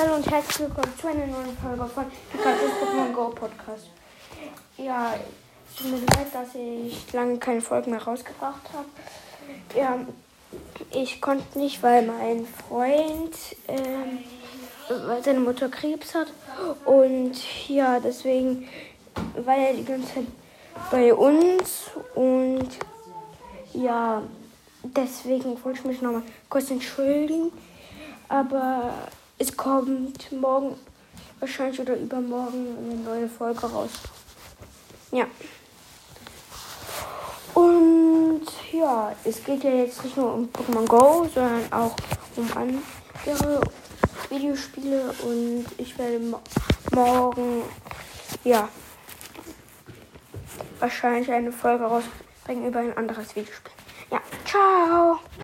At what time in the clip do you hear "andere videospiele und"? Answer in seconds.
42.54-45.66